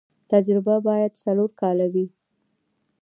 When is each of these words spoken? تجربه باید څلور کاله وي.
تجربه 0.31 0.75
باید 0.87 1.19
څلور 1.23 1.49
کاله 1.61 1.85
وي. 1.93 2.05